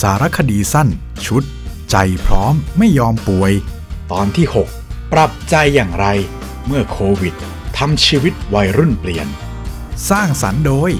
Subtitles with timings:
[0.00, 0.88] สารคดีสั้น
[1.26, 1.42] ชุด
[1.90, 1.96] ใจ
[2.26, 3.52] พร้อมไม่ยอมป่วย
[4.12, 4.46] ตอนที่
[4.78, 6.06] 6 ปรับใจอย่างไร
[6.66, 7.34] เมื่อโควิด
[7.78, 9.26] ทำชีวิตวัยรุ่นเปลี่ยน
[10.10, 10.90] สร้างสรรค์โดย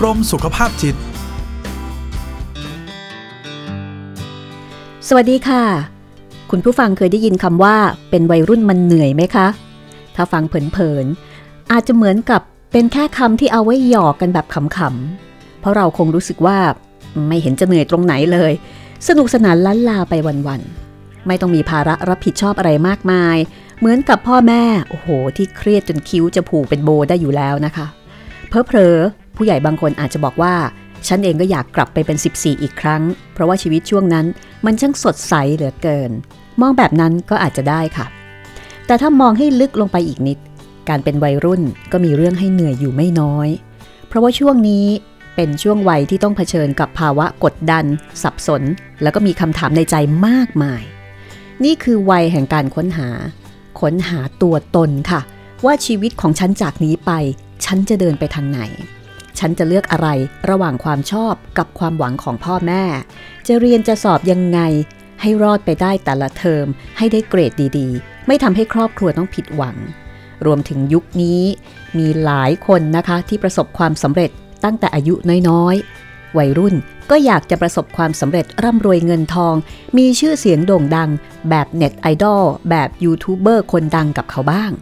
[0.00, 0.96] กรมสุขภาพจิต
[5.08, 5.64] สวัสดีค่ะ
[6.50, 7.76] คุณผู้ฟังเคยได้ยินคำว่า
[8.10, 9.46] เป็นวัยรุ่นมันเหนื่อยไหมคะ
[10.14, 12.40] ถ้าฟังเผินๆอาจจะเหมือนกับ
[12.72, 16.58] เป็นแค่คำที่เอาไว้หยอกกันแบบขำๆเพราะเราคงรู้สึกว่า
[17.28, 18.52] ไม่เห็นจะเหนื่อยตรงไหนเลย
[19.08, 23.36] สนุกสนานล้านลาไปวันๆ ไม่ต้องมีภาระรับผิดชอบอะไรมากมาย
[23.78, 27.86] เหมือนกับพ่อแม่ โอ้โห ที่เครียดจนคิ้วจะผูกเป็นโบได้อยู่แล้วนะคะ
[28.48, 28.96] เพอเพอ
[29.36, 30.54] ผู้ใหญ่บางคนอาจจะบอกว่า
[31.08, 33.02] ฉันเองก็อยากกลับไปเป็น 14 อีกครั้ง
[33.32, 34.26] เพราะว่าชีวิตช่วงนั้น
[34.64, 36.10] มันช่างสดใสเหลือเกิน
[36.60, 38.06] มองแบบนั้นก็อาจจะได้ค่ะ
[38.86, 40.38] แต่ถ้ามองให้ลึกลงไปอีกนิด
[40.88, 43.48] การเป็นวัยรุ่นก็มีเรื่องให้เหนื่อยอยู่ไม่น้อย
[44.08, 44.86] เพราะว่าช่วงนี้
[45.36, 47.84] เป็นช่วงวัยที่ต้องเผชิญกับภาวะกดดัน
[48.22, 48.62] สับสน
[49.02, 50.82] แล้วก็มีคำถามในใจมากมาย
[51.64, 53.08] นี่คือวัยแห่งการค้นหา
[53.80, 55.20] ค้นหาตัวตนค่ะ
[55.64, 57.12] ว่าชีวิตของฉันจากนี้ไป
[57.64, 58.60] ฉันจะเดินไปทางไหน
[59.38, 60.08] ฉันจะเลือกอะไร
[60.50, 62.84] ระหว่างความชอบกับความหวังของพ่อแม่
[63.46, 64.60] จะเรียนจะสอบยังไง
[65.20, 66.66] ให้รอดไปได้แต่ละเทอม
[66.98, 69.76] ให้ได้เกรดดีๆ ไม่ทำให้ครอบครัวต้องผิดหวัง
[70.46, 71.40] รวมถึงยุคนี้
[71.98, 74.30] มีหลายคนนะคะที่ประสบความสำเร็จ
[74.64, 75.14] ตั้งแต่อายุ
[75.48, 76.74] น้อยๆ วัยรุ่น
[77.10, 79.54] ก็อยากจะประสบความสำเร็จร่ำรวยเงินทอง
[79.96, 81.10] มีชื่อเสียงโด่งดัง
[81.50, 84.72] แบบเน็ตไอดอลแบบยูทูบเบอร์คนดังกับเขาบ้าง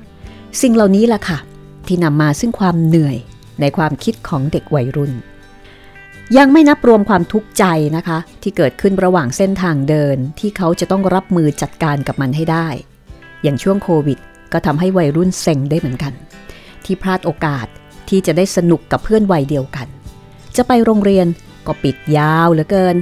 [0.61, 1.39] สิ่งเหล่านี้ล่ะค่ะ
[1.87, 3.17] ที่นำมาซึ่งความเหนื่อย
[3.61, 5.13] ในความคิดของเด็กวัยรุ่น
[6.37, 7.65] ยังไม่นับรวมความทุกข์ใจ
[7.97, 12.69] นะคะ ที่เกิดขึ้นระหว่างเส้นทางเดินที่เขาจะต้องรับมือจัดการกับมันให้ได้
[13.43, 14.19] อย่างช่วงโควิด
[14.53, 16.13] ก็ทำให้วัยรุ่นเซ็งได้เหมือนกัน
[16.85, 17.67] ที่พลาดโอกาส
[18.09, 19.87] ที่จะได้สนุกกับเพื่อนวัยเดียวกัน
[20.57, 21.27] จะไปโรงเรียน
[21.67, 22.97] ก็ปิดยาวเหลือเกิน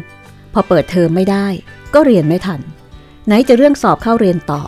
[0.52, 1.46] พอเปิดเทอมไม่ได้
[1.94, 2.60] ก็เรียนไม่ทัน
[3.26, 4.62] ไหนจะเรื่องสอบเข้าเรียนต่อ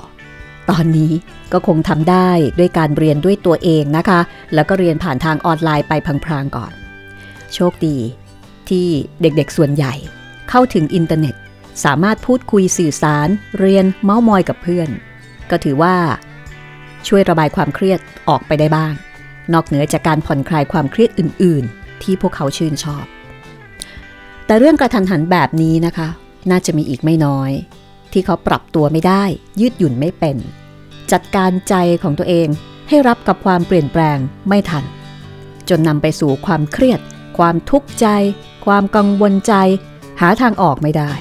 [0.70, 1.12] ตอนนี้
[1.52, 4.20] ก็คงทำได้ด้วยการเรียนด้วยตัวเองนะคะ
[4.54, 5.92] แล้วก็เรียนผ่านทางออนไลน์ไป
[6.24, 6.72] พลางๆก่อน
[7.54, 7.98] โชคดี
[8.68, 8.86] ที่
[9.20, 9.94] เด็กๆส่วนใหญ่
[10.50, 11.34] เข้าถึงอินเทอร์เน็ต
[11.84, 13.28] สามารถพูดคุยสื่อสาร
[13.60, 14.88] เรียนเม้ามอยกับเพื่อน
[15.50, 15.96] ก็ถือว่า
[17.08, 18.92] ช่วยระบายความเครียดออกไปได้บ้าง
[19.52, 23.04] นอกเหนือจากการผ่อนคลายความเครียดอื่น ๆ ที่พวกเขาชื่นชอบ
[24.46, 26.08] แต่เรื่องกระทันหันแบบนี้นะคะ
[26.50, 27.50] น่าจะมีอีกไม่น้อย
[28.12, 29.24] ที่เขาปรับตัวไม่ได้
[29.60, 30.36] ยืดหยุ่นไม่เป็น
[31.12, 32.48] จัดการใจของตัวเอง
[32.88, 34.84] ให้รับกับความเปลี่ยนแปลงไม่ทัน
[35.68, 37.00] จนนำไปสู่ความเครียด
[37.38, 38.06] ความทุกข์ใจ
[38.66, 39.54] ความกังวลใจ
[40.20, 41.12] หาทางออกไม่ได้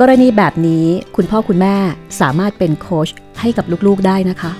[0.00, 0.86] กรณีแบบนี้
[1.16, 1.76] คุณพ่อคุณแม่
[2.20, 3.08] สามารถเป็นโค้ช
[3.40, 4.52] ให้กับลูกๆได้นะคะ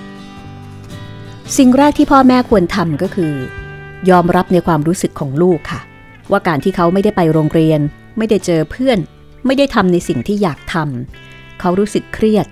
[1.55, 3.35] สิ่งแรกที่พ่อแม่ควรทำก็คือ
[4.11, 5.81] ยอมรับในความรู้สึกของลูกค่ะ
[6.31, 7.81] ว่าการที่เขาไม่ได้ไปโรงเรียน
[8.19, 8.99] ไม่ได้เจอเพื่อน
[9.47, 12.47] ไม่ได้ทำในสิ่งที่อยากทำเขารู้สึกเครียด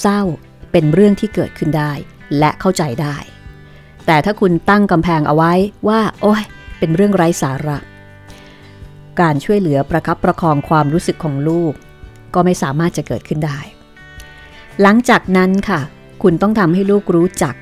[0.00, 0.20] เศร้า
[0.72, 1.92] เป็นเรื่องที่เกิดขึ้นได้
[2.38, 3.16] และเข้าใจได้
[4.06, 5.52] แต่ถ้าคุณตั้งกำแพงเอาไว้
[5.88, 6.42] ว่า โอ้ย
[6.78, 7.78] เป็นเรื่องไร้สาระ
[9.20, 11.72] การช่วยเหลือประคับประคองความรู้สึกของลูก
[12.34, 13.58] ก็ไม่สามารถจะเกิดขึ้นได้
[14.82, 15.80] หลังจากนั้นค่ะ
[16.22, 17.54] คุณต้องทำให้ลูกรู้จัก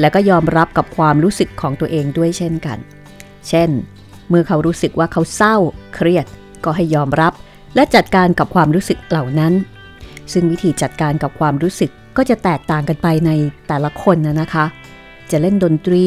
[0.00, 2.78] และก็ยอมรับกับความรู้สึกของตัวเองด้วยเช่นกัน
[3.48, 3.70] เช่น
[4.28, 5.56] เมื่อเขารู้สึกว่าเขาเศร้า
[5.94, 6.26] เครียด
[6.64, 7.32] ก็ให้ยอมรับ
[7.74, 9.52] และจัดการกับความรู้สึกเหล่านั้น
[10.32, 13.30] ซึ่งวิธีจัดการกับความรู้สึกก็จะแตกต่างกันไปใน
[13.68, 14.66] แต่ละคนนะนะคะ
[15.30, 16.06] จะเล่นดนตรี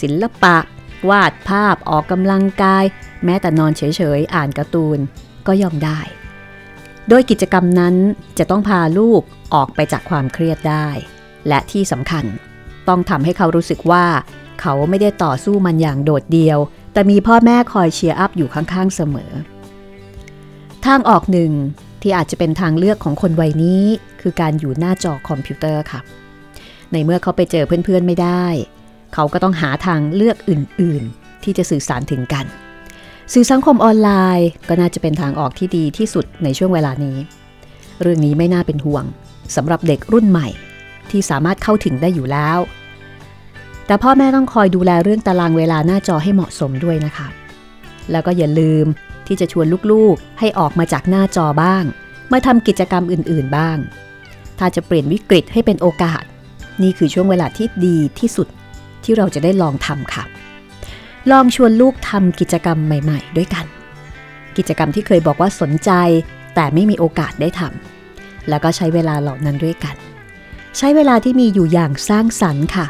[0.00, 0.56] ศิลปะ
[1.10, 2.84] วาดภาพ ออกกำลังกาย
[3.24, 3.82] แม้แต่นอนเฉ
[4.18, 4.98] ยๆ อ่านการ์ตูน
[5.46, 6.00] ก็ยอมได้
[7.08, 7.94] โดยกิจกรรมนั้น
[8.38, 9.22] จะต้องพาลูก
[9.54, 10.88] ออกไปจากความเครียดได้
[11.48, 12.24] และที่สำคัญ
[12.88, 14.04] ต้องทำให้เขารู้สึกว่า
[14.60, 16.58] เขาไม่ได้ต่อสู้มันอย่างโดดเดี่ยว
[16.92, 19.32] แต่มีพ่อแม่คอย cheer up อยู่ข้างๆเสมอ
[20.86, 21.52] ทางออกหนึ่ง
[22.02, 23.82] ที่อาจจะเป็นทางเลือกของคนวัยนี้
[24.20, 26.00] คือการอยู่หน้าจอคอมพิวเตอร์ค่ะ
[26.92, 28.46] ในเมื่อเขาไปเจอเพื่อนๆไม่ได้
[29.14, 32.46] เขาก็ต้องหาทางเลือกอื่นๆ ที่จะสื่อสารถึงกัน
[33.32, 37.16] สื่อสังคมออนไลน์ก็น่าจะเป็นทางออกที่ดีที่สุดในช่วงเวลานี้
[38.02, 39.04] เรื่องนี้ไม่น่าเป็นห่วง
[39.56, 40.48] สำหรับเด็กรุ่นใหม่
[41.12, 42.58] ที่สามารถเข้าถึงได้อยู่แล้ว
[43.86, 47.28] แต่พ่อแม่ต้องคอยดูแลเรื่องตารางเวลาหน้าจอให้เหมาะสมด้วยนะคะ
[48.10, 48.86] แล้วก็อย่าลืม
[49.26, 51.84] ที่จะชวนลูกๆ ให้ออกมาจากหน้าจอบ้าง
[52.32, 53.76] มาทำกิจกรรมอื่นๆบ้าง
[54.58, 56.22] ถ้าจะเปลี่ยนวิกฤตให้เป็นโอกาส
[56.82, 58.48] นี่คือช่วงเวลาที่ดีที่สุด
[59.04, 60.24] ที่เราจะได้ลองทำค่ะ
[61.30, 63.66] ลองชวนลูกทำกิจกรรมใหม่ ๆ ด้วยกัน
[64.56, 65.90] กิจกรรมที่เคยบอกว่าสนใจ
[66.54, 69.96] แต่ไม่มีโอกาสได้ทำแล้วก็ใช้เวลาเหล่านั้นด้วยกัน
[70.76, 72.86] ใช้เวลาที่มีอยู่อย่างสร้างสรรค์ค่ะ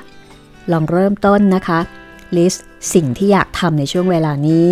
[0.72, 1.78] ลองเริ่มต้นนะคะ
[2.36, 4.68] ลิสต์สิ่งที่อยากทำในช่วงเวลานี้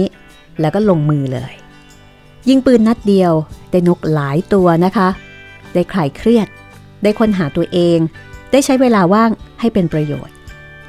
[0.60, 1.52] แล้วก็ลงมือเลย
[2.48, 3.32] ยิงปืนนัดเดียว
[3.70, 5.08] ได้นกหลายตัวนะคะ
[5.74, 6.48] ได้คลายเครียด
[7.02, 7.98] ได้ค้นหาตัวเอง
[8.52, 9.30] ได้ใช้เวลาว่าง
[9.60, 10.34] ให้เป็นประโยชน์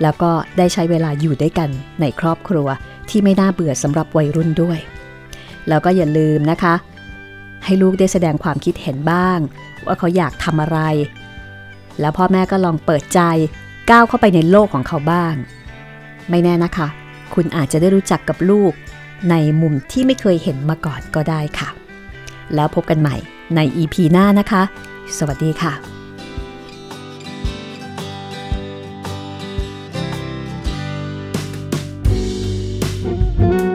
[0.02, 1.70] แล้วก็ได้ใช้เวลาอยู่ด้วยกัน
[2.02, 2.68] ในครอบครัว
[3.10, 4.80] ที่ไม่น่าเบื่อสำหรับวัยรุ่นด้วย
[5.70, 6.76] แล้วก็อย่าลืมนะคะ
[7.66, 9.40] ให้ลูกได้แสดงความคิดเห็นบ้าง
[9.86, 10.80] ว่าเขาอยากทำอะไร
[12.00, 13.22] แล้วพ่อแม่ก็ลองเปิดใจ
[13.90, 15.36] ก้าวเข้าไปในโลกของเขาบ้าง
[16.30, 16.88] ไม่แน่นะคะ
[17.34, 18.72] คุณอาจจะได้รู้จักกับลูก
[19.30, 21.70] ในมุมที่ไม่เคยเห็นมาก่อนก็ได้ค่ะ
[22.56, 23.16] แล้วพบกันใหม่
[23.56, 24.64] ใน EP หน้านะคะ
[25.18, 25.74] สวัสดีค่ะ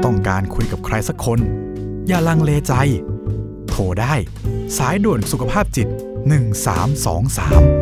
[0.05, 1.39] ต้องการคุยกับใครสักคน
[2.09, 2.75] อย่าลังเลใจ
[3.69, 4.15] โทรได้
[4.79, 5.89] สายด่วนสุขภาพจิต
[6.71, 7.80] 1323